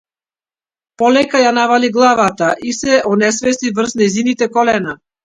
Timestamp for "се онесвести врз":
2.79-3.95